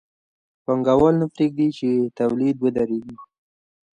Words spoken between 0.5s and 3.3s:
پانګوال نه پرېږدي چې تولید ودرېږي